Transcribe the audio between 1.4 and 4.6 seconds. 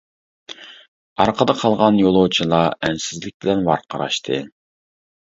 قالغان يولۇچىلار ئەنسىزلىك بىلەن ۋارقىرىشاتتى.